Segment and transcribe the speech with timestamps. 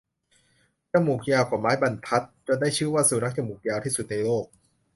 [0.91, 4.45] จมูกยาวกว่าไม้บรรทัด จนได้ชื่อว่า สุนัขจมูกยาวที่สุดในโลก